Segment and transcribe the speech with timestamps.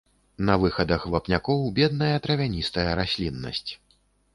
[0.47, 3.71] На выхадах вапнякоў бедная травяністая расліннасць.